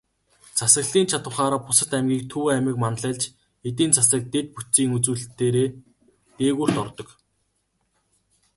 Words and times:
Засаглалын 0.59 1.07
чадавхаараа 1.11 1.61
бусад 1.65 1.91
аймгийг 1.97 2.23
Төв 2.31 2.45
аймаг 2.53 2.75
манлайлж, 2.83 3.23
эдийн 3.67 3.91
засаг, 3.97 4.21
дэд 4.33 4.47
бүтцийн 4.55 4.93
үзүүлэлтээрээ 4.97 5.69
дээгүүрт 6.37 6.75
ордог. 6.85 7.07